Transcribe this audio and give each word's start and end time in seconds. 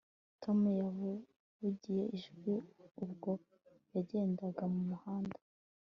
Tom 0.41 0.59
yavugije 0.81 2.03
ijwi 2.17 2.53
ubwo 3.03 3.31
yagendaga 3.95 4.63
mu 4.73 4.81
muhanda 4.89 5.37